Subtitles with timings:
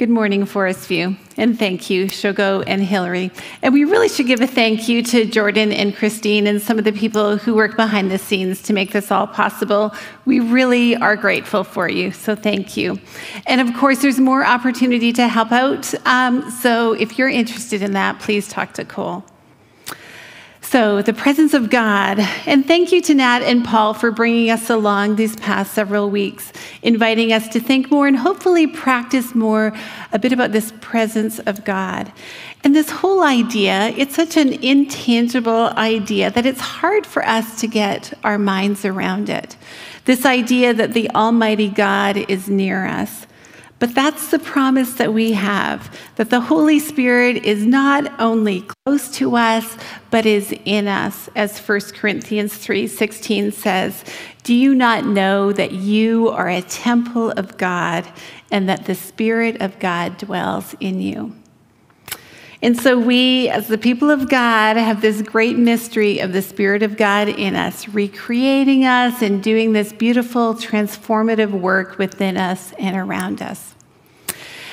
[0.00, 3.30] Good morning, Forest View, and thank you, Shogo and Hillary.
[3.60, 6.84] And we really should give a thank you to Jordan and Christine and some of
[6.84, 9.94] the people who work behind the scenes to make this all possible.
[10.24, 12.98] We really are grateful for you, so thank you.
[13.46, 15.92] And of course, there's more opportunity to help out.
[16.06, 19.22] Um, so if you're interested in that, please talk to Cole.
[20.70, 22.20] So, the presence of God.
[22.46, 26.52] And thank you to Nat and Paul for bringing us along these past several weeks,
[26.82, 29.72] inviting us to think more and hopefully practice more
[30.12, 32.12] a bit about this presence of God.
[32.62, 37.66] And this whole idea, it's such an intangible idea that it's hard for us to
[37.66, 39.56] get our minds around it.
[40.04, 43.26] This idea that the Almighty God is near us.
[43.80, 49.10] But that's the promise that we have that the Holy Spirit is not only close
[49.16, 49.76] to us,
[50.10, 54.04] but is in us, as 1 Corinthians 3:16 says.
[54.42, 58.06] Do you not know that you are a temple of God
[58.50, 61.39] and that the Spirit of God dwells in you?
[62.62, 66.82] And so, we, as the people of God, have this great mystery of the Spirit
[66.82, 72.96] of God in us, recreating us and doing this beautiful, transformative work within us and
[72.96, 73.74] around us.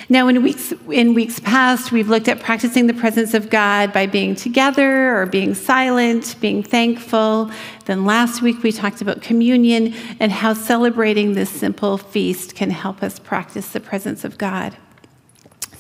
[0.10, 4.06] Now, in weeks, in weeks past, we've looked at practicing the presence of God by
[4.06, 7.52] being together or being silent, being thankful.
[7.86, 13.02] Then last week, we talked about communion and how celebrating this simple feast can help
[13.02, 14.78] us practice the presence of God.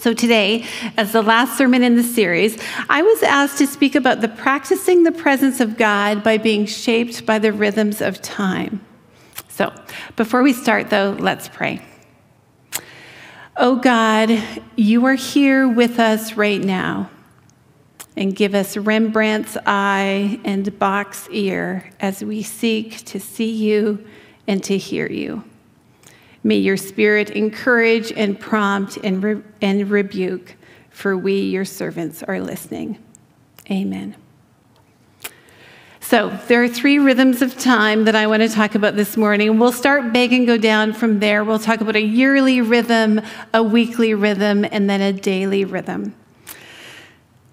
[0.07, 0.63] So, today,
[0.95, 5.03] as the last sermon in the series, I was asked to speak about the practicing
[5.03, 8.79] the presence of God by being shaped by the rhythms of time.
[9.49, 9.73] So,
[10.15, 11.81] before we start, though, let's pray.
[13.57, 14.41] Oh God,
[14.77, 17.09] you are here with us right now.
[18.15, 24.07] And give us Rembrandt's eye and Bach's ear as we seek to see you
[24.47, 25.43] and to hear you.
[26.47, 30.55] May your spirit encourage and prompt and, re- and rebuke,
[30.89, 33.03] for we, your servants, are listening.
[33.69, 34.15] Amen.
[35.99, 39.59] So, there are three rhythms of time that I want to talk about this morning.
[39.59, 41.43] We'll start big and go down from there.
[41.43, 43.19] We'll talk about a yearly rhythm,
[43.53, 46.15] a weekly rhythm, and then a daily rhythm.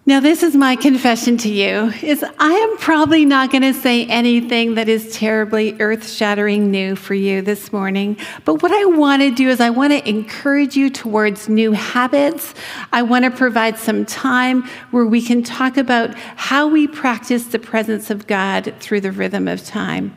[0.07, 4.05] Now, this is my confession to you is I am probably not going to say
[4.05, 8.19] anything that is terribly earth-shattering new for you this morning.
[8.45, 12.53] But what I want to do is I want to encourage you towards new habits.
[12.93, 17.59] I want to provide some time where we can talk about how we practice the
[17.59, 20.15] presence of God through the rhythm of time.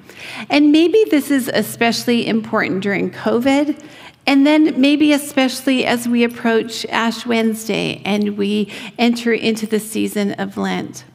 [0.49, 3.81] And maybe this is especially important during COVID
[4.27, 10.33] and then, maybe especially as we approach Ash Wednesday and we enter into the season
[10.33, 11.05] of Lent.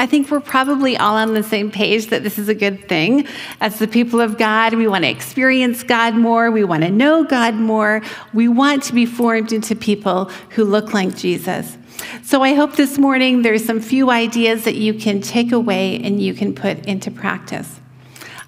[0.00, 3.28] I think we're probably all on the same page that this is a good thing.
[3.60, 6.50] As the people of God, we want to experience God more.
[6.50, 8.00] We want to know God more.
[8.32, 11.76] We want to be formed into people who look like Jesus.
[12.22, 16.18] So I hope this morning there's some few ideas that you can take away and
[16.18, 17.79] you can put into practice.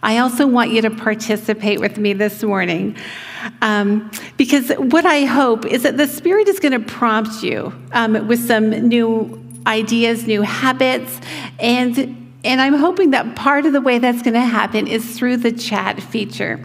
[0.02, 2.96] I also want you to participate with me this morning.
[3.60, 8.26] Um, because what I hope is that the Spirit is going to prompt you um,
[8.26, 11.20] with some new ideas, new habits,
[11.58, 15.36] and and I'm hoping that part of the way that's going to happen is through
[15.36, 16.58] the chat feature.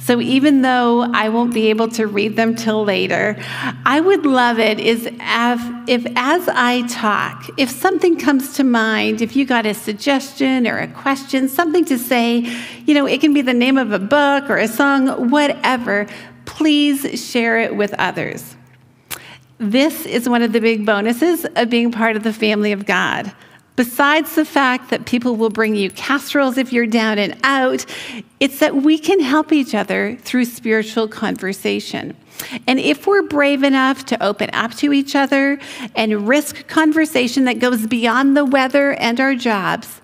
[0.00, 3.36] So even though I won't be able to read them till later,
[3.84, 9.20] I would love it is if, if as I talk, if something comes to mind,
[9.20, 12.50] if you got a suggestion or a question, something to say,
[12.86, 16.06] you know, it can be the name of a book or a song, whatever,
[16.46, 18.56] please share it with others.
[19.58, 23.30] This is one of the big bonuses of being part of the family of God.
[23.80, 27.86] Besides the fact that people will bring you casseroles if you're down and out,
[28.38, 32.14] it's that we can help each other through spiritual conversation.
[32.66, 35.58] And if we're brave enough to open up to each other
[35.96, 40.02] and risk conversation that goes beyond the weather and our jobs,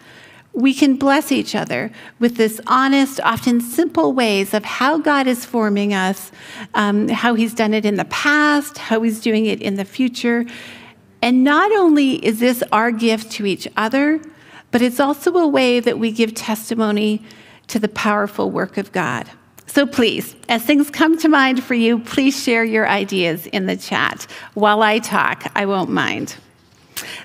[0.55, 5.45] we can bless each other with this honest, often simple ways of how God is
[5.45, 6.33] forming us,
[6.73, 10.47] um, how He's done it in the past, how He's doing it in the future,
[11.23, 14.21] and not only is this our gift to each other,
[14.71, 17.23] but it's also a way that we give testimony
[17.69, 19.29] to the powerful work of God.
[19.67, 23.77] So please, as things come to mind for you, please share your ideas in the
[23.77, 24.27] chat.
[24.55, 26.37] While I talk, I won't mind.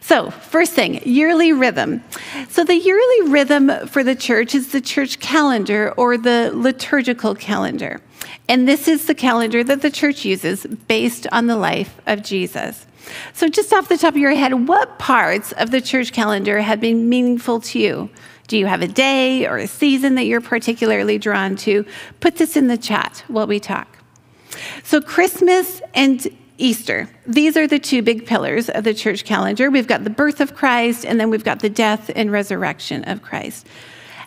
[0.01, 2.03] So, first thing, yearly rhythm.
[2.49, 8.01] So, the yearly rhythm for the church is the church calendar or the liturgical calendar.
[8.49, 12.85] And this is the calendar that the church uses based on the life of Jesus.
[13.33, 16.79] So, just off the top of your head, what parts of the church calendar have
[16.79, 18.09] been meaningful to you?
[18.47, 21.85] Do you have a day or a season that you're particularly drawn to?
[22.19, 23.97] Put this in the chat while we talk.
[24.83, 26.27] So, Christmas and
[26.57, 27.09] Easter.
[27.25, 29.71] These are the two big pillars of the church calendar.
[29.71, 33.21] We've got the birth of Christ, and then we've got the death and resurrection of
[33.21, 33.67] Christ.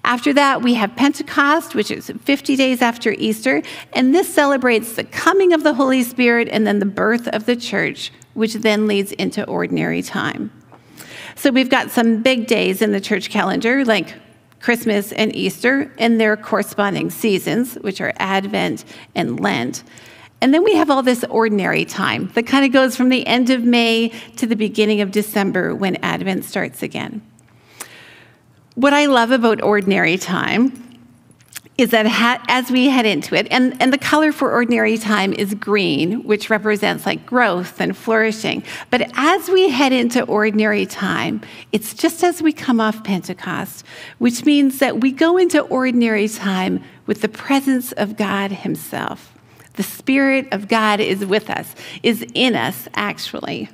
[0.05, 3.63] After that, we have Pentecost, which is 50 days after Easter,
[3.95, 7.57] and this celebrates the coming of the Holy Spirit and then the birth of the
[7.57, 10.51] church, which then leads into ordinary time.
[11.37, 14.15] So we've got some big days in the church calendar, like
[14.61, 18.85] Christmas and Easter, and their corresponding seasons, which are Advent
[19.15, 19.83] and Lent.
[20.41, 23.51] And then we have all this ordinary time that kind of goes from the end
[23.51, 27.23] of May to the beginning of December when Advent starts again.
[28.75, 30.94] What I love about ordinary time
[31.77, 32.07] is that
[32.49, 36.49] as we head into it, and, and the color for ordinary time is green, which
[36.49, 38.63] represents like growth and flourishing.
[38.91, 41.41] But as we head into ordinary time,
[41.73, 43.85] it's just as we come off Pentecost,
[44.19, 49.33] which means that we go into ordinary time with the presence of God Himself.
[49.75, 51.75] The Spirit of God is with us,
[52.05, 53.69] is in us, actually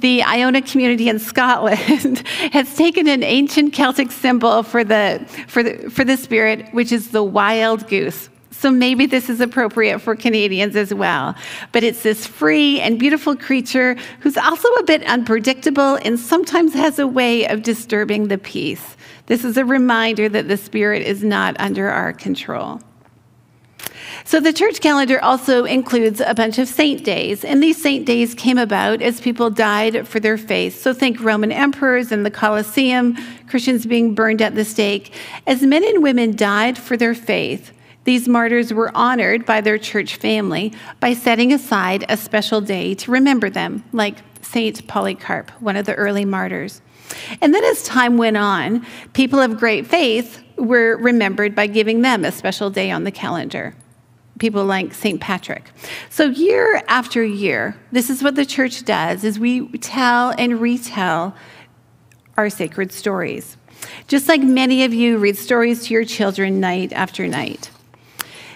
[0.00, 2.18] the Iona community in Scotland
[2.52, 7.10] has taken an ancient Celtic symbol for the, for, the, for the spirit, which is
[7.10, 8.28] the wild goose.
[8.50, 11.34] So maybe this is appropriate for Canadians as well.
[11.72, 17.00] But it's this free and beautiful creature who's also a bit unpredictable and sometimes has
[17.00, 18.96] a way of disturbing the peace.
[19.26, 22.80] This is a reminder that the spirit is not under our control.
[24.24, 28.34] So the church calendar also includes a bunch of saint days, and these saint days
[28.34, 30.80] came about as people died for their faith.
[30.80, 33.16] So think Roman emperors and the Colosseum,
[33.48, 35.14] Christians being burned at the stake.
[35.46, 37.72] As men and women died for their faith,
[38.04, 43.10] these martyrs were honored by their church family by setting aside a special day to
[43.10, 46.82] remember them, like Saint Polycarp, one of the early martyrs.
[47.40, 52.24] And then as time went on, people of great faith were remembered by giving them
[52.24, 53.74] a special day on the calendar
[54.42, 55.20] people like St.
[55.20, 55.70] Patrick.
[56.10, 61.36] So year after year, this is what the church does is we tell and retell
[62.36, 63.56] our sacred stories.
[64.08, 67.70] Just like many of you read stories to your children night after night.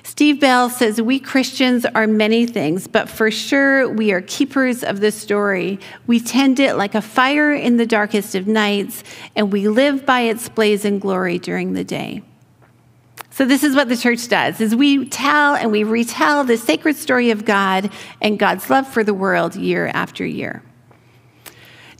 [0.03, 4.99] Steve Bell says, We Christians are many things, but for sure we are keepers of
[4.99, 5.79] the story.
[6.09, 9.05] We tend it like a fire in the darkest of nights,
[9.37, 12.23] and we live by its blaze and glory during the day.
[13.37, 16.97] So this is what the church does is we tell and we retell the sacred
[16.97, 17.91] story of God
[18.23, 20.63] and God's love for the world year after year.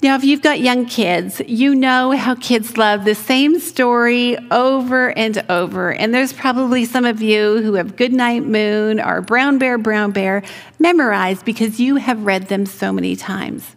[0.03, 5.11] Now, if you've got young kids, you know how kids love the same story over
[5.11, 5.93] and over.
[5.93, 10.43] And there's probably some of you who have Goodnight Moon or Brown Bear, Brown Bear
[10.79, 13.77] memorized because you have read them so many times.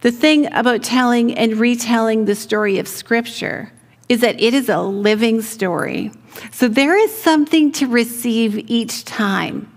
[0.00, 3.70] The thing about telling and retelling the story of Scripture
[4.08, 6.10] is that it is a living story.
[6.52, 9.70] So there is something to receive each time.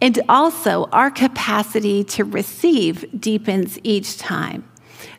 [0.00, 4.68] And also, our capacity to receive deepens each time.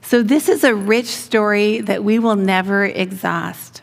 [0.02, 3.82] So, this is a rich story that we will never exhaust.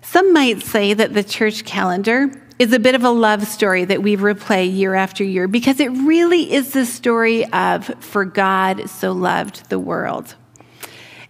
[0.00, 4.02] Some might say that the church calendar is a bit of a love story that
[4.02, 9.12] we replay year after year because it really is the story of For God so
[9.12, 10.34] loved the world.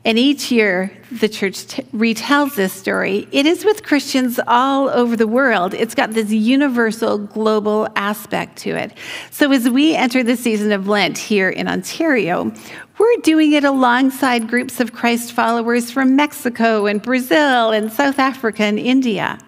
[0.07, 3.27] And each year, the church t- retells this story.
[3.33, 5.75] It is with Christians all over the world.
[5.75, 8.97] It's got this universal, global aspect to it.
[9.33, 12.53] So, as we enter the season of Lent here in Ontario,
[12.99, 18.63] we're doing it alongside groups of Christ followers from Mexico and Brazil and South Africa
[18.63, 19.41] and India.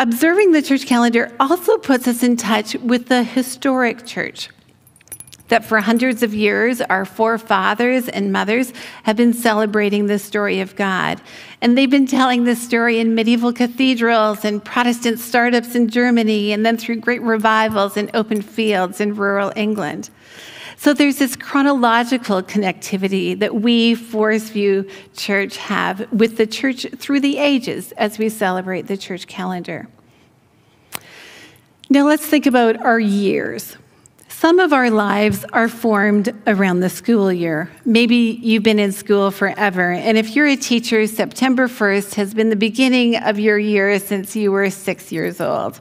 [0.00, 4.48] Observing the church calendar also puts us in touch with the historic church
[5.50, 8.72] that for hundreds of years, our forefathers and mothers
[9.04, 11.20] have been celebrating the story of God.
[11.60, 16.64] And they've been telling this story in medieval cathedrals and Protestant startups in Germany, and
[16.64, 20.08] then through great revivals in open fields in rural England.
[20.76, 27.20] So there's this chronological connectivity that we, Forest View Church, have with the church through
[27.20, 29.88] the ages as we celebrate the church calendar.
[31.90, 33.76] Now let's think about our years.
[34.40, 37.70] Some of our lives are formed around the school year.
[37.84, 42.48] Maybe you've been in school forever, and if you're a teacher, September 1st has been
[42.48, 45.78] the beginning of your year since you were six years old.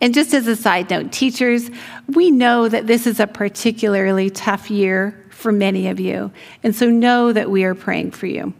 [0.00, 1.70] And just as a side note, teachers,
[2.08, 6.32] we know that this is a particularly tough year for many of you,
[6.64, 8.54] and so know that we are praying for you.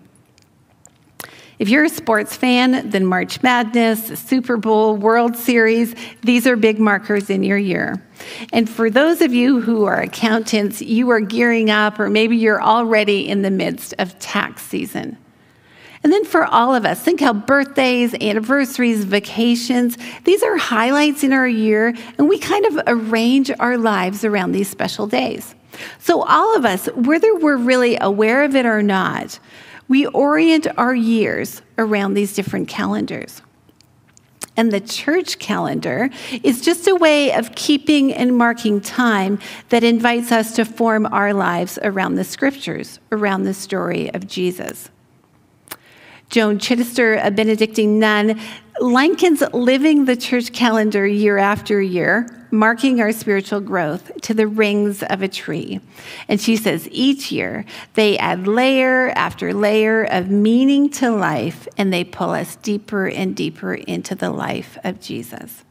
[1.65, 6.79] If you're a sports fan, then March Madness, Super Bowl, World Series, these are big
[6.79, 8.07] markers in your year.
[8.53, 12.63] And for those of you who are accountants, you are gearing up, or maybe you're
[12.63, 15.17] already in the midst of tax season.
[16.03, 21.33] And then for all of us, think how birthdays, anniversaries, vacations, these are highlights in
[21.33, 25.55] our year, and we kind of arrange our lives around these special days.
[25.99, 29.41] So, all of us, whether we're really aware of it or not,
[29.89, 33.43] we orient our years around these different calendars.
[34.57, 36.11] And the church calendar
[36.45, 41.35] is just a way of keeping and marking time that invites us to form our
[41.35, 44.91] lives around the scriptures, around the story of Jesus.
[46.31, 48.41] Joan Chittister, a Benedictine nun,
[48.81, 55.03] likens living the church calendar year after year, marking our spiritual growth, to the rings
[55.03, 55.81] of a tree.
[56.29, 57.65] And she says each year
[57.95, 63.35] they add layer after layer of meaning to life, and they pull us deeper and
[63.35, 65.65] deeper into the life of Jesus.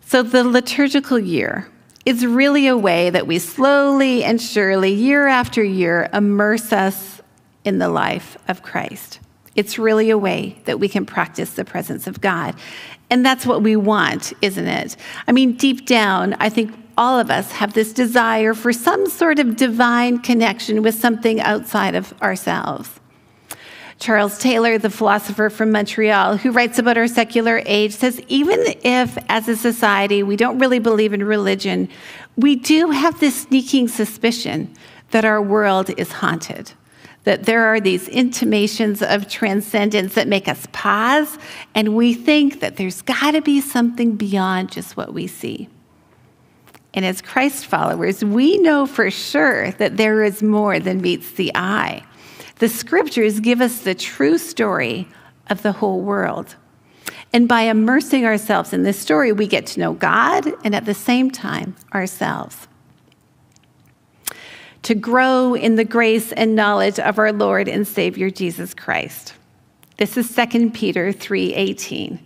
[0.00, 1.68] So the liturgical year
[2.04, 7.22] is really a way that we slowly and surely, year after year, immerse us
[7.64, 9.20] in the life of Christ.
[9.54, 12.54] It's really a way that we can practice the presence of God.
[13.10, 14.96] And that's what we want, isn't it?
[15.28, 19.38] I mean, deep down, I think all of us have this desire for some sort
[19.38, 22.90] of divine connection with something outside of ourselves.
[23.98, 29.16] Charles Taylor, the philosopher from Montreal, who writes about our secular age, says even if,
[29.28, 31.88] as a society, we don't really believe in religion,
[32.36, 34.74] we do have this sneaking suspicion
[35.10, 36.72] that our world is haunted
[37.24, 41.38] that there are these intimations of transcendence that make us pause
[41.74, 45.68] and we think that there's got to be something beyond just what we see.
[46.94, 51.52] And as Christ followers, we know for sure that there is more than meets the
[51.54, 52.04] eye.
[52.58, 55.08] The scriptures give us the true story
[55.48, 56.56] of the whole world.
[57.32, 60.94] And by immersing ourselves in this story, we get to know God and at the
[60.94, 62.68] same time ourselves
[64.82, 69.34] to grow in the grace and knowledge of our Lord and Savior Jesus Christ.
[69.98, 72.18] This is 2 Peter 3:18.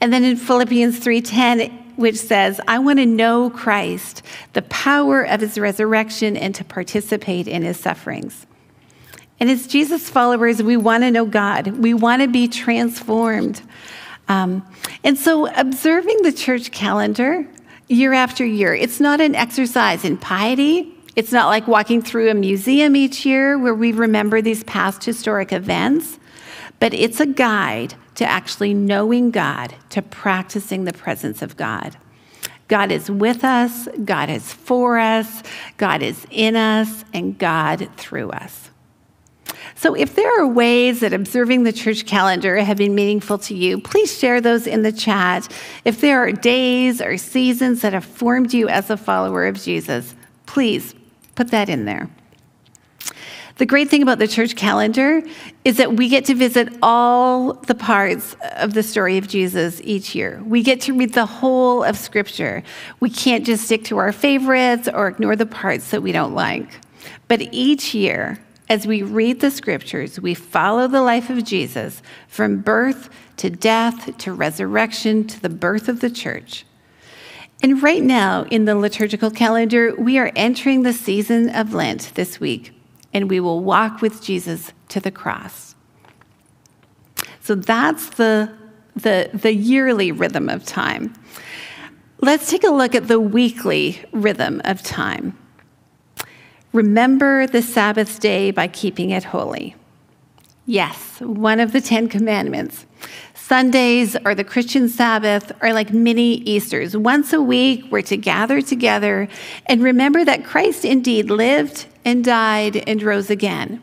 [0.00, 4.22] And then in Philippians 3:10 which says, "I want to know Christ,
[4.52, 8.46] the power of his resurrection and to participate in his sufferings."
[9.38, 11.68] And as Jesus followers, we want to know God.
[11.78, 13.60] We want to be transformed.
[14.28, 14.64] Um,
[15.02, 17.46] and so observing the church calendar
[17.88, 20.93] year after year, it's not an exercise in piety.
[21.16, 25.52] It's not like walking through a museum each year where we remember these past historic
[25.52, 26.18] events,
[26.80, 31.96] but it's a guide to actually knowing God, to practicing the presence of God.
[32.66, 35.42] God is with us, God is for us,
[35.76, 38.70] God is in us, and God through us.
[39.76, 43.80] So, if there are ways that observing the church calendar have been meaningful to you,
[43.80, 45.48] please share those in the chat.
[45.84, 50.14] If there are days or seasons that have formed you as a follower of Jesus,
[50.46, 50.94] please
[51.34, 52.08] Put that in there.
[53.56, 55.22] The great thing about the church calendar
[55.64, 60.12] is that we get to visit all the parts of the story of Jesus each
[60.12, 60.42] year.
[60.44, 62.64] We get to read the whole of Scripture.
[62.98, 66.80] We can't just stick to our favorites or ignore the parts that we don't like.
[67.28, 72.60] But each year, as we read the Scriptures, we follow the life of Jesus from
[72.60, 76.66] birth to death to resurrection to the birth of the church.
[77.62, 82.38] And right now in the liturgical calendar, we are entering the season of Lent this
[82.38, 82.72] week,
[83.12, 85.74] and we will walk with Jesus to the cross.
[87.40, 88.52] So that's the,
[88.96, 91.14] the, the yearly rhythm of time.
[92.20, 95.36] Let's take a look at the weekly rhythm of time.
[96.72, 99.76] Remember the Sabbath day by keeping it holy.
[100.66, 102.86] Yes, one of the Ten Commandments.
[103.46, 106.96] Sundays or the Christian Sabbath are like mini Easters.
[106.96, 109.28] Once a week, we're to gather together
[109.66, 113.82] and remember that Christ indeed lived and died and rose again.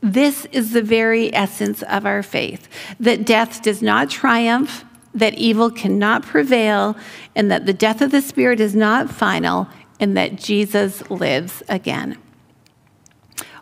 [0.00, 2.68] This is the very essence of our faith
[3.00, 6.96] that death does not triumph, that evil cannot prevail,
[7.34, 9.66] and that the death of the Spirit is not final,
[9.98, 12.16] and that Jesus lives again.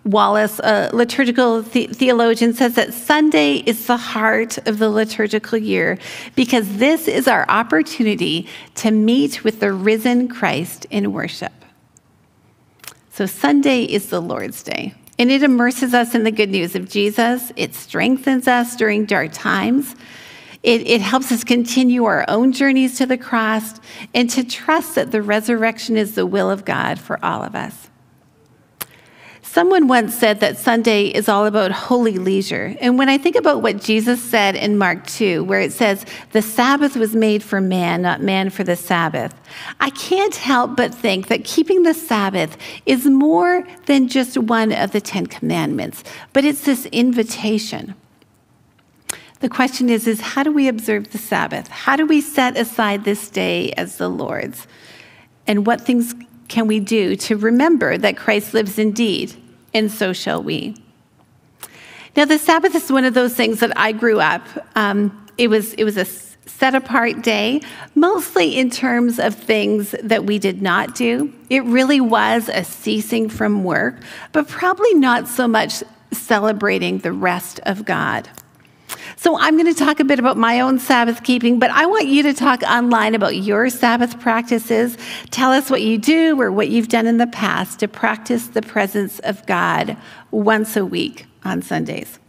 [0.05, 5.99] Wallace, a liturgical the- theologian, says that Sunday is the heart of the liturgical year
[6.35, 11.53] because this is our opportunity to meet with the risen Christ in worship.
[13.11, 16.89] So, Sunday is the Lord's Day, and it immerses us in the good news of
[16.89, 17.53] Jesus.
[17.57, 19.97] It strengthens us during dark times.
[20.63, 23.81] It, it, helps us continue our own journeys to the cross
[24.13, 27.88] and to trust that the resurrection is the will of God for all of us.
[29.51, 32.77] Someone once said that Sunday is all about holy leisure.
[32.83, 36.43] And when I think about what Jesus said in Mark 2, where it says, the
[36.43, 39.35] Sabbath was made for man, not man for the Sabbath,
[39.81, 44.93] I can't help but think that keeping the Sabbath is more than just one of
[44.93, 47.95] the Ten Commandments, but it's this invitation.
[49.41, 51.69] The question is, is how do we observe the Sabbath?
[51.69, 54.67] How do we set aside this day as the Lord's?
[55.47, 56.15] And what things
[56.49, 59.35] can we do to remember that Christ lives indeed
[59.75, 60.77] and so shall we.
[62.17, 64.43] Now, the Sabbath is one of those things that I grew up.
[64.75, 67.61] Um, it was it was a set apart day,
[67.95, 71.33] mostly in terms of things that we did not do.
[71.49, 74.01] It really was a ceasing from work,
[74.33, 78.29] but probably not so much celebrating the rest of God.
[79.21, 82.07] So I'm going to talk a bit about my own Sabbath keeping, but I want
[82.07, 84.97] you to talk online about your Sabbath practices.
[85.31, 88.63] Tell us what you do or what you've done in the past to practice the
[88.63, 89.97] presence of God
[90.31, 92.21] once a week on Sundays.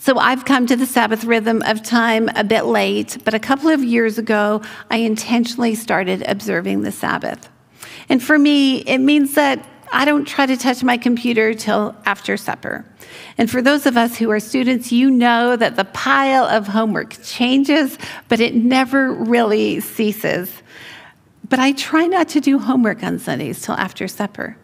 [0.00, 3.68] So I've come to the Sabbath rhythm of time a bit late, but a couple
[3.68, 7.48] of years ago, I intentionally started observing the Sabbath.
[8.08, 12.38] And for me, it means that I don't try to touch my computer till after
[12.38, 12.84] supper.
[13.36, 17.22] And for those of us who are students, you know that the pile of homework
[17.22, 20.50] changes, but it never really ceases.
[21.48, 24.56] But I try not to do homework on Sundays till after supper.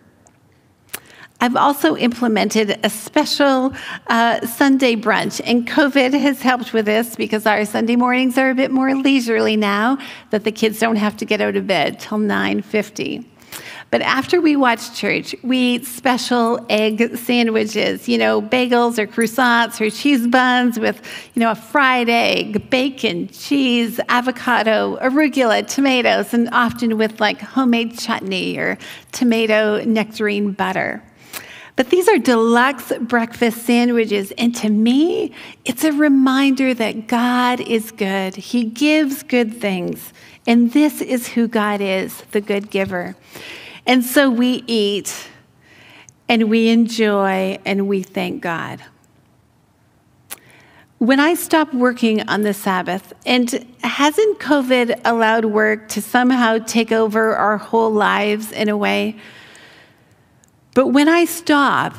[1.41, 3.73] I've also implemented a special
[4.09, 8.55] uh, Sunday brunch, and COVID has helped with this because our Sunday mornings are a
[8.55, 9.99] bit more leisurely now
[10.31, 13.25] that the kids don't have to get out of bed till 9:50.
[13.91, 19.81] But after we watch church, we eat special egg sandwiches, you know, bagels or croissants
[19.81, 21.01] or cheese buns with,
[21.35, 27.99] you know, a fried egg, bacon, cheese, avocado, arugula, tomatoes, and often with like homemade
[27.99, 28.77] chutney or
[29.13, 31.03] tomato nectarine butter.
[31.75, 34.33] But these are deluxe breakfast sandwiches.
[34.33, 35.33] And to me,
[35.65, 38.35] it's a reminder that God is good.
[38.35, 40.13] He gives good things.
[40.47, 43.15] And this is who God is, the good giver.
[43.89, 45.29] And so we eat
[46.29, 48.83] and we enjoy and we thank God.
[50.99, 56.93] When I stopped working on the Sabbath, and hasn't COVID allowed work to somehow take
[56.93, 59.17] over our whole lives in a way?
[60.75, 61.95] But when I stop,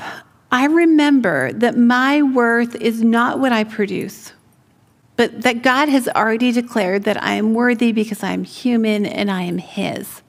[0.52, 4.34] I remember that my worth is not what I produce,
[5.16, 9.32] but that God has already declared that I am worthy because I am human and
[9.32, 10.22] I am His.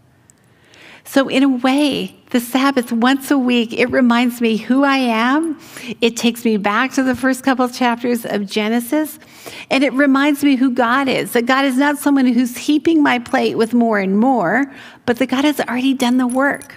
[1.05, 5.59] So, in a way, the Sabbath once a week, it reminds me who I am.
[6.01, 9.19] It takes me back to the first couple chapters of Genesis.
[9.71, 13.19] And it reminds me who God is that God is not someone who's heaping my
[13.19, 14.73] plate with more and more,
[15.07, 16.77] but that God has already done the work.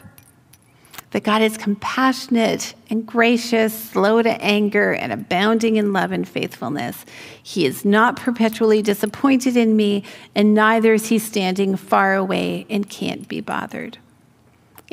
[1.12, 7.05] That God is compassionate and gracious, slow to anger, and abounding in love and faithfulness.
[7.43, 12.89] He is not perpetually disappointed in me, and neither is he standing far away and
[12.89, 13.99] can't be bothered.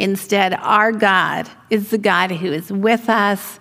[0.00, 3.58] Instead, our God is the God who is with us,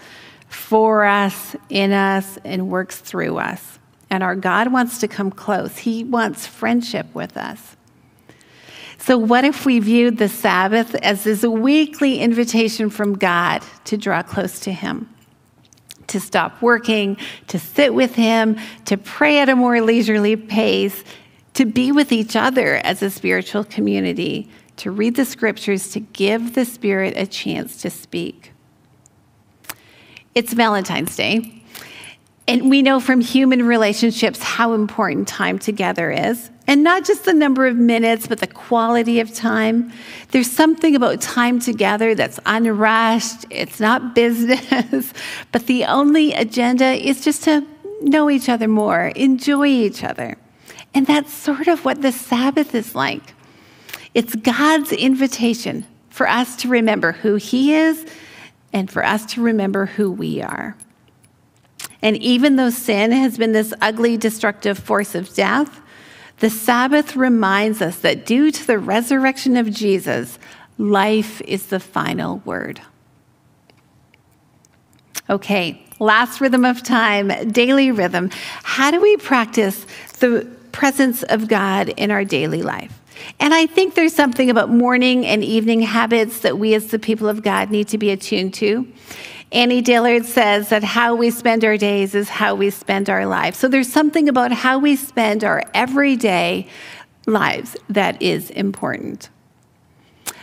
[0.47, 3.77] for us, in us, and works through us.
[4.09, 5.79] And our God wants to come close.
[5.79, 7.75] He wants friendship with us.
[8.99, 14.23] So, what if we viewed the Sabbath as this weekly invitation from God to draw
[14.23, 15.13] close to Him?
[16.07, 21.03] To stop working, to sit with Him, to pray at a more leisurely pace,
[21.55, 24.49] to be with each other as a spiritual community,
[24.79, 28.53] to read the scriptures, to give the Spirit a chance to speak.
[30.33, 31.63] It's Valentine's Day,
[32.47, 36.49] and we know from human relationships how important time together is.
[36.65, 39.91] And not just the number of minutes, but the quality of time.
[40.29, 45.13] There's something about time together that's unrushed, it's not business,
[45.51, 47.65] but the only agenda is just to
[48.01, 50.37] know each other more, enjoy each other.
[50.93, 53.33] And that's sort of what the Sabbath is like.
[54.13, 58.05] It's God's invitation for us to remember who He is
[58.73, 60.75] and for us to remember who we are.
[62.01, 65.81] And even though sin has been this ugly, destructive force of death,
[66.39, 70.39] the Sabbath reminds us that due to the resurrection of Jesus,
[70.77, 72.81] life is the final word.
[75.29, 78.29] Okay, last rhythm of time, daily rhythm.
[78.63, 79.85] How do we practice
[80.19, 82.98] the presence of God in our daily life?
[83.39, 87.27] And I think there's something about morning and evening habits that we as the people
[87.27, 88.87] of God need to be attuned to.
[89.51, 93.57] Annie Dillard says that how we spend our days is how we spend our lives.
[93.57, 96.67] So there's something about how we spend our everyday
[97.25, 99.29] lives that is important.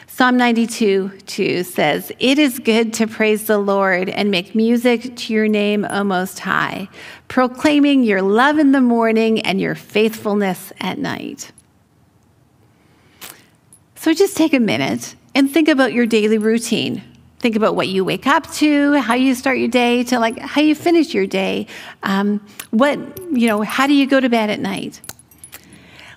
[0.09, 5.35] Psalm 92 2 says, It is good to praise the Lord and make music to
[5.35, 6.89] your name, O Most High,
[7.29, 11.53] proclaiming your love in the morning and your faithfulness at night.
[14.07, 17.03] So just take a minute and think about your daily routine.
[17.41, 20.61] Think about what you wake up to, how you start your day, to like how
[20.61, 21.67] you finish your day.
[22.05, 22.41] Um,
[22.71, 23.01] what,
[23.33, 25.01] you know, how do you go to bed at night?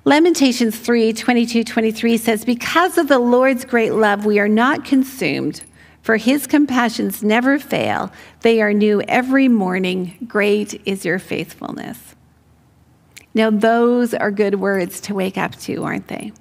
[0.06, 5.64] Lamentations 3 22 23 says, Because of the Lord's great love, we are not consumed,
[6.04, 8.12] for his compassions never fail.
[8.42, 10.28] They are new every morning.
[10.28, 12.14] Great is your faithfulness.
[13.34, 16.34] Now, those are good words to wake up to, aren't they?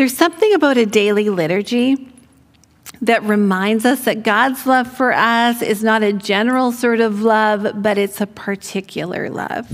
[0.00, 2.10] There's something about a daily liturgy
[3.02, 7.82] that reminds us that God's love for us is not a general sort of love,
[7.82, 9.70] but it's a particular love.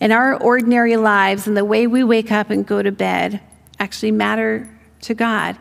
[0.00, 3.40] And our ordinary lives and the way we wake up and go to bed
[3.78, 4.68] actually matter
[5.02, 5.56] to God.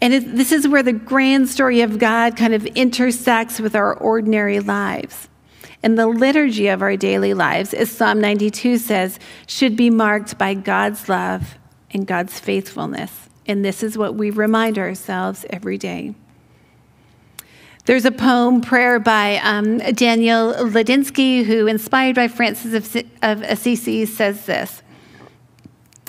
[0.00, 3.92] And it, this is where the grand story of God kind of intersects with our
[3.98, 5.28] ordinary lives.
[5.82, 10.54] And the liturgy of our daily lives, as Psalm 92 says, should be marked by
[10.54, 11.58] God's love
[11.90, 13.28] and God's faithfulness.
[13.46, 16.14] And this is what we remind ourselves every day.
[17.86, 24.04] There's a poem, prayer by um, Daniel Ladinsky, who, inspired by Francis of, of Assisi,
[24.04, 24.82] says this.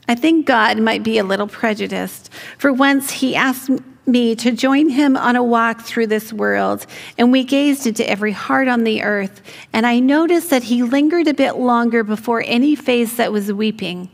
[0.06, 3.70] I think God might be a little prejudiced, for once he asked
[4.06, 6.86] me to join him on a walk through this world,
[7.18, 11.28] and we gazed into every heart on the earth, and I noticed that he lingered
[11.30, 14.10] a bit longer before any face that was weeping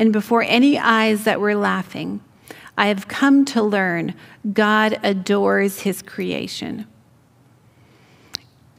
[0.00, 2.22] and before any eyes that were laughing.
[2.76, 4.14] I have come to learn
[4.50, 6.86] God adores his creation.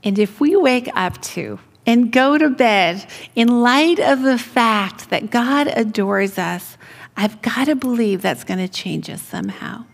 [0.03, 3.05] And if we wake up to and go to bed
[3.35, 6.75] in light of the fact that God adores us,
[7.15, 9.85] I've got to believe that's going to change us somehow.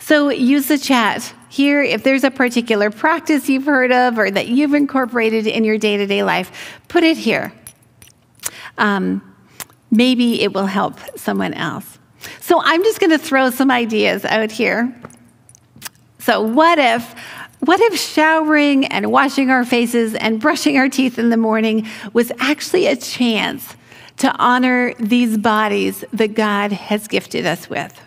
[0.00, 4.48] So use the chat here if there's a particular practice you've heard of or that
[4.48, 7.52] you've incorporated in your day to day life, put it here.
[8.78, 9.27] Um,
[9.90, 11.98] maybe it will help someone else.
[12.40, 14.94] So I'm just going to throw some ideas out here.
[16.18, 17.14] So, what if
[17.60, 22.30] what if showering and washing our faces and brushing our teeth in the morning was
[22.38, 23.74] actually a chance
[24.18, 28.00] to honor these bodies that God has gifted us with?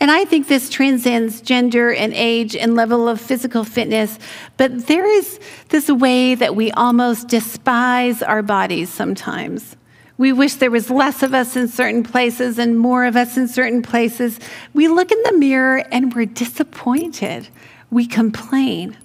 [0.00, 4.18] And I think this transcends gender and age and level of physical fitness,
[4.56, 5.38] but there is
[5.68, 9.76] this way that we almost despise our bodies sometimes.
[10.20, 13.48] We wish there was less of us in certain places and more of us in
[13.48, 14.38] certain places.
[14.74, 17.48] We look in the mirror and we're disappointed
[17.90, 18.98] we complain.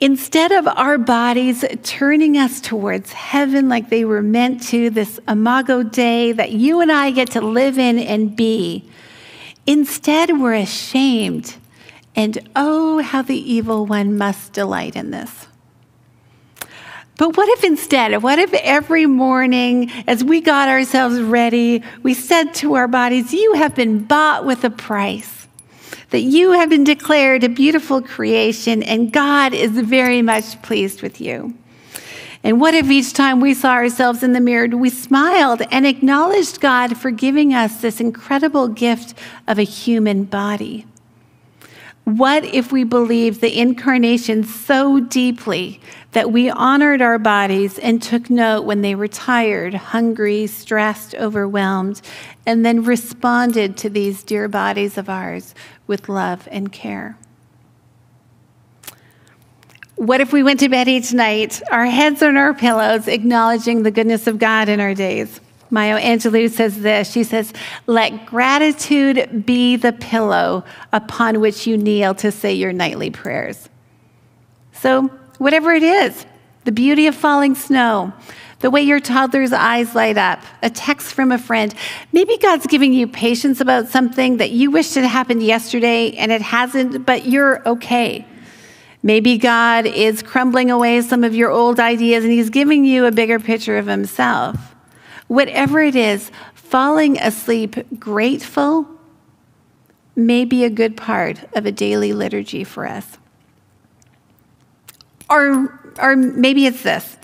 [0.00, 5.84] Instead of our bodies turning us towards heaven like they were meant to, this Imago
[5.84, 8.90] Dei that you and I get to live in and be,
[9.64, 11.54] instead we're ashamed.
[12.16, 15.46] And oh, how the evil one must delight in this.
[17.18, 22.54] But what if instead, what if every morning as we got ourselves ready, we said
[22.54, 25.46] to our bodies, You have been bought with a price
[26.10, 31.20] that you have been declared a beautiful creation and God is very much pleased with
[31.20, 31.54] you.
[32.44, 36.60] And what if each time we saw ourselves in the mirror, we smiled and acknowledged
[36.60, 39.14] God for giving us this incredible gift
[39.46, 40.86] of a human body?
[42.04, 48.28] What if we believed the incarnation so deeply that we honored our bodies and took
[48.28, 52.02] note when they were tired, hungry, stressed, overwhelmed,
[52.44, 55.54] and then responded to these dear bodies of ours
[55.86, 57.16] with love and care?
[59.94, 63.92] What if we went to bed each night, our heads on our pillows, acknowledging the
[63.92, 65.40] goodness of God in our days?
[65.72, 67.10] Maya Angelou says this.
[67.10, 67.52] She says,
[67.86, 73.70] Let gratitude be the pillow upon which you kneel to say your nightly prayers.
[74.74, 75.08] So,
[75.38, 76.26] whatever it is,
[76.64, 78.12] the beauty of falling snow,
[78.60, 81.74] the way your toddler's eyes light up, a text from a friend.
[82.12, 86.42] Maybe God's giving you patience about something that you wished had happened yesterday and it
[86.42, 88.26] hasn't, but you're okay.
[89.02, 93.10] Maybe God is crumbling away some of your old ideas and He's giving you a
[93.10, 94.71] bigger picture of Himself.
[95.32, 98.86] Whatever it is, falling asleep grateful
[100.14, 103.16] may be a good part of a daily liturgy for us.
[105.30, 107.16] Or, or maybe it's this.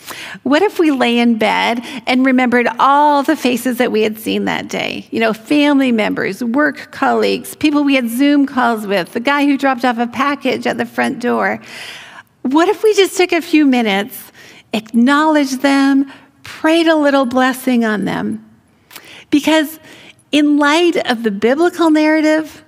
[0.42, 4.46] What if we lay in bed and remembered all the faces that we had seen
[4.46, 5.06] that day?
[5.10, 9.58] You know, family members, work colleagues, people we had Zoom calls with, the guy who
[9.58, 11.60] dropped off a package at the front door.
[12.40, 14.32] What if we just took a few minutes,
[14.72, 16.10] acknowledged them,
[16.48, 18.44] prayed a little blessing on them.
[19.30, 19.78] Because
[20.30, 22.62] In light of the biblical narrative,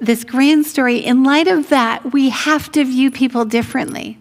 [0.00, 4.18] this grand story, in light of that, we have to view people differently.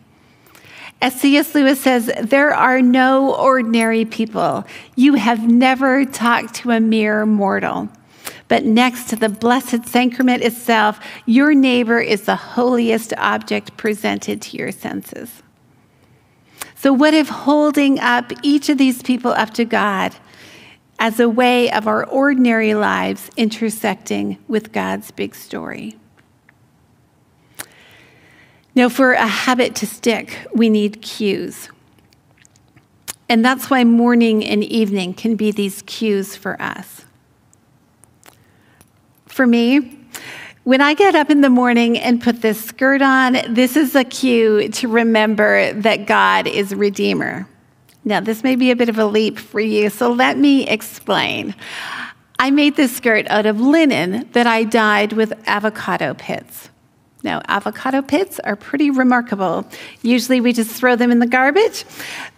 [1.01, 1.54] As C.S.
[1.56, 4.63] Lewis says, there are no ordinary people.
[4.95, 7.89] You have never talked to a mere mortal.
[8.47, 14.58] But next to the blessed sacrament itself, your neighbor is the holiest object presented to
[14.58, 15.41] your senses.
[16.86, 20.15] So, what if holding up each of these people up to God
[21.00, 25.98] as a way of our ordinary lives intersecting with God's big story?
[28.76, 31.69] Now, for a habit to stick, we need cues.
[33.28, 37.02] And that's why morning and evening can be these cues for us.
[39.26, 40.05] For me,
[40.65, 44.04] when I get up in the morning and put this skirt on, this is a
[44.04, 47.47] cue to remember that God is Redeemer.
[48.04, 51.54] Now, this may be a bit of a leap for you, so let me explain.
[52.39, 56.69] I made this skirt out of linen that I dyed with avocado pits.
[57.21, 59.67] Now, avocado pits are pretty remarkable.
[60.01, 61.86] Usually we just throw them in the garbage,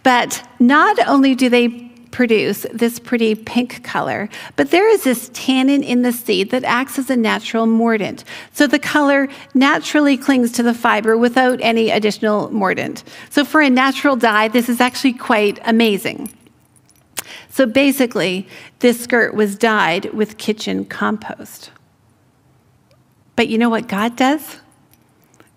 [0.02, 5.82] but not only do they produce this pretty pink color, but there is this tannin
[5.82, 8.24] in the seed that acts as a natural mordant.
[8.52, 13.04] So the color naturally clings to the fiber without any additional mordant.
[13.30, 16.32] So for a natural dye, this is actually quite amazing.
[17.50, 18.46] So basically,
[18.78, 21.70] this skirt was dyed with kitchen compost.
[23.36, 24.58] But you know what God does?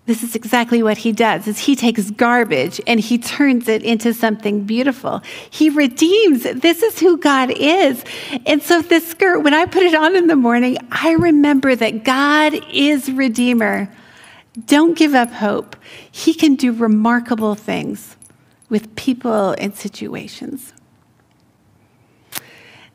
[0.04, 4.12] This is exactly what he does is he takes garbage and he turns it into
[4.12, 5.22] something beautiful.
[5.48, 6.42] He redeems.
[6.42, 8.04] This is who God is.
[8.44, 12.02] And so this skirt, when I put it on in the morning, I remember that
[12.02, 13.88] God is redeemer.
[14.66, 15.76] Don't give up hope.
[16.10, 18.16] He can do remarkable things
[18.68, 20.72] with people and situations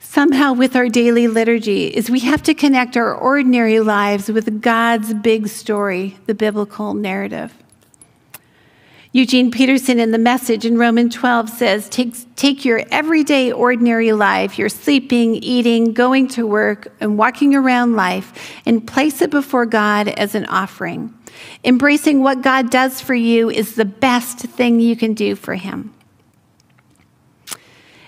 [0.08, 5.14] somehow with our daily liturgy is we have to connect our ordinary lives with God's
[5.14, 7.54] big story, the biblical narrative.
[9.12, 14.58] Eugene Peterson in the message in Romans 12 says, take, take your everyday, ordinary life,
[14.58, 20.08] your sleeping, eating, going to work, and walking around life, and place it before God
[20.08, 21.14] as an offering.
[21.64, 25.94] Embracing what God does for you is the best thing you can do for Him.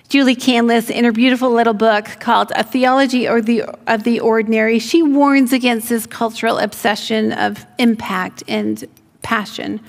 [0.10, 4.80] Julie Canlis, in her beautiful little book called A Theology of the, of the Ordinary,
[4.80, 8.84] she warns against this cultural obsession of impact and
[9.22, 9.80] passion.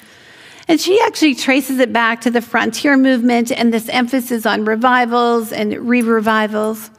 [0.69, 5.53] And she actually traces it back to the frontier movement and this emphasis on revivals
[5.53, 6.91] and re revivals.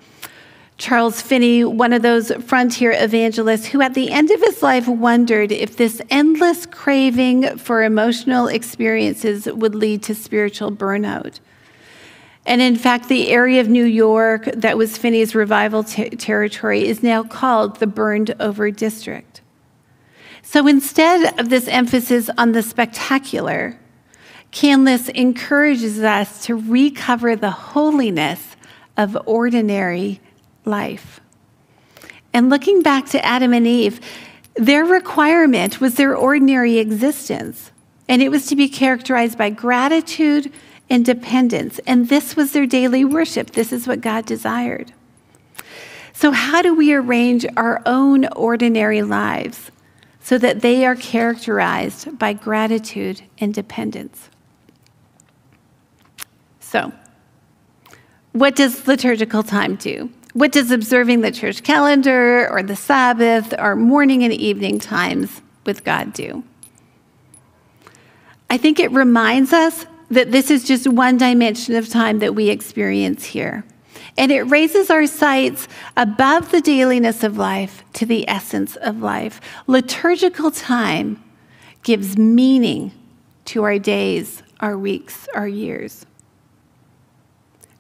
[0.80, 5.52] Charles Finney, one of those frontier evangelists who at the end of his life wondered
[5.52, 11.40] if this endless craving for emotional experiences would lead to spiritual burnout.
[12.46, 17.24] And in fact, the area of New York that was Finney's revival territory is now
[17.24, 19.42] called the Burned Over District.
[20.42, 23.80] So instead of this emphasis on the spectacular,
[24.52, 28.58] Canlis encourages us to recover the holiness
[28.98, 30.20] of ordinary
[30.66, 31.22] life.
[32.34, 34.02] And looking back to Adam and Eve,
[34.56, 37.72] their requirement was their ordinary existence,
[38.10, 40.52] and it was to be characterized by gratitude
[40.92, 41.80] independence.
[41.88, 43.52] And this was their daily worship.
[43.52, 44.94] This is what God desired.
[46.14, 49.72] So, how do we arrange our own ordinary lives
[50.20, 54.30] so that they are characterized by gratitude and dependence?
[56.60, 56.92] So,
[58.34, 60.12] what does liturgical time do?
[60.34, 65.86] What does observing the church calendar or the Sabbath or morning and evening times with
[65.86, 66.44] God do?
[68.50, 72.50] I think it reminds us that this is just one dimension of time that we
[72.50, 73.64] experience here.
[74.18, 79.40] And it raises our sights above the dailiness of life to the essence of life.
[79.68, 81.24] Liturgical time
[81.84, 82.92] gives meaning
[83.46, 86.06] to our days, our weeks, our years.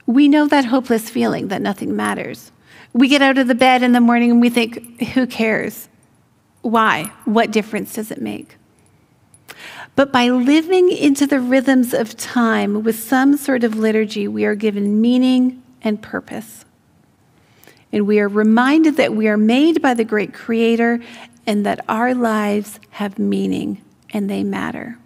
[0.05, 2.51] We know that hopeless feeling that nothing matters.
[2.93, 5.89] We get out of the bed in the morning and we think, who cares?
[6.61, 7.11] Why?
[7.25, 8.55] What difference does it make?
[9.95, 14.55] But by living into the rhythms of time with some sort of liturgy, we are
[14.55, 16.65] given meaning and purpose.
[17.91, 21.01] And we are reminded that we are made by the great Creator
[21.45, 24.97] and that our lives have meaning and they matter.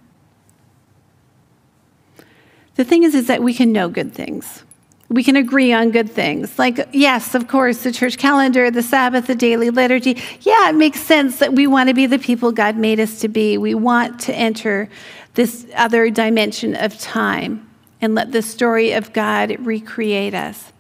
[2.76, 4.65] The thing is, is that we can know good things
[5.10, 6.58] we can agree on good things.
[6.58, 10.18] Like, yes, of course, the church calendar, the Sabbath, the daily liturgy.
[10.42, 13.28] Yeah, it makes sense that we want to be the people God made us to
[13.28, 13.58] be.
[13.58, 14.90] We want to enter
[15.36, 17.70] this other dimension of time
[18.02, 20.72] and let the story of God recreate us.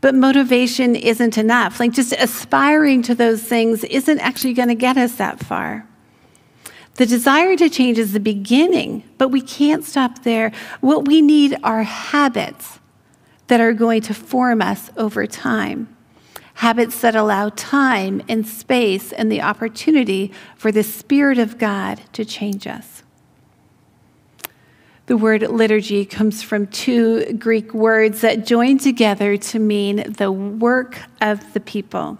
[0.00, 1.78] But motivation isn't enough.
[1.78, 5.86] Like just aspiring to those things isn't actually going to get us that far.
[6.94, 10.50] The desire to change is the beginning, but we can't stop there.
[10.80, 12.79] What we need are habits
[13.50, 15.88] that are going to form us over time.
[16.54, 22.24] Habits that allow time and space and the opportunity for the Spirit of God to
[22.24, 23.02] change us.
[25.06, 31.00] The word liturgy comes from two Greek words that join together to mean the work
[31.20, 32.18] of the people.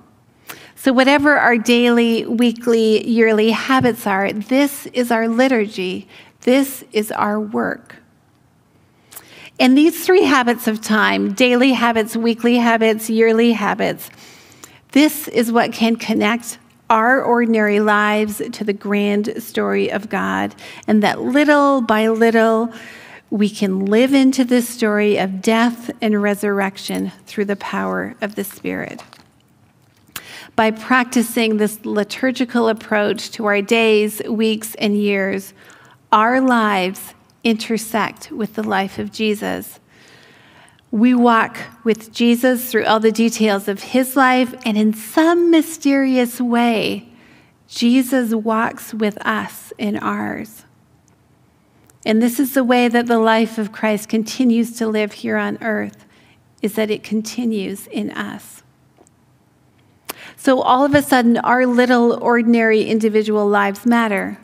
[0.74, 6.08] So, whatever our daily, weekly, yearly habits are, this is our liturgy.
[6.40, 7.99] This is our work.
[9.60, 14.10] And these three habits of time daily habits, weekly habits, yearly habits
[14.92, 20.54] this is what can connect our ordinary lives to the grand story of God,
[20.88, 22.72] and that little by little,
[23.30, 28.42] we can live into this story of death and resurrection through the power of the
[28.42, 29.00] Spirit.
[30.56, 35.54] By practicing this liturgical approach to our days, weeks, and years,
[36.10, 39.80] our lives intersect with the life of Jesus.
[40.90, 46.40] We walk with Jesus through all the details of his life, and in some mysterious
[46.40, 47.08] way,
[47.68, 50.64] Jesus walks with us in ours.
[52.04, 55.58] And this is the way that the life of Christ continues to live here on
[55.62, 56.06] earth,
[56.60, 58.62] is that it continues in us.
[60.36, 64.38] So all of a sudden, our little ordinary individual lives matter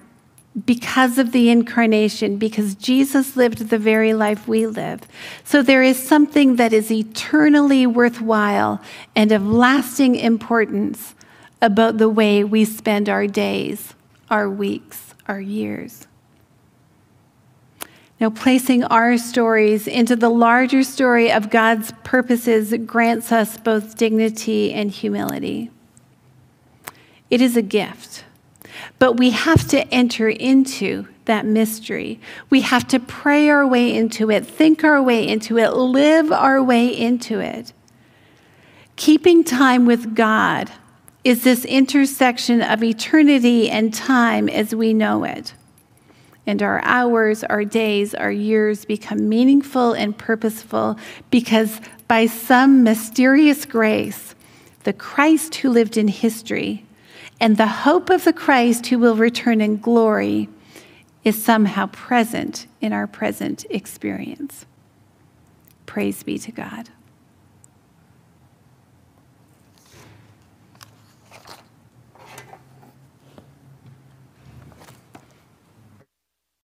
[0.65, 5.03] because of the incarnation, because Jesus lived the very life we live.
[5.45, 8.81] So there is something that is eternally worthwhile
[9.15, 11.15] and of lasting importance
[11.61, 13.95] about the way we spend our days,
[14.31, 16.07] our weeks, our years.
[18.19, 24.73] Now, placing our stories into the larger story of God's purposes grants us both dignity
[24.73, 25.71] and humility.
[27.29, 28.25] It is a gift.
[28.99, 32.21] But we have to enter into that mystery.
[32.51, 36.63] We have to pray our way into it, think our way into it, live our
[36.63, 37.73] way into it.
[38.97, 40.71] Keeping time with God
[41.25, 45.55] is this intersection of eternity and time as we know it.
[46.47, 50.97] And our hours, our days, our years become meaningful and purposeful
[51.31, 54.37] because by some mysterious grace,
[54.85, 56.86] the Christ who lived in history
[57.41, 60.49] and the hope of the Christ who will return in glory
[61.25, 64.65] is somehow present in our present experience.
[65.85, 66.91] Praise be to God.